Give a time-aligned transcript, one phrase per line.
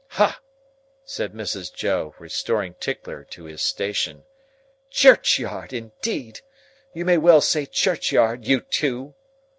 [0.07, 0.39] "Hah!"
[1.05, 1.71] said Mrs.
[1.71, 4.23] Joe, restoring Tickler to his station.
[4.89, 6.41] "Churchyard, indeed!
[6.91, 9.13] You may well say churchyard, you two."